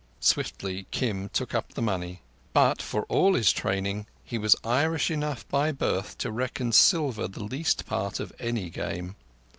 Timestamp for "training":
3.51-4.07